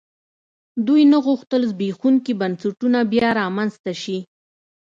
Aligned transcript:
دوی 0.87 1.01
نه 1.11 1.17
غوښتل 1.25 1.61
زبېښونکي 1.71 2.33
بنسټونه 2.41 2.99
بیا 3.11 3.29
رامنځته 3.41 3.93
شي. 4.03 4.17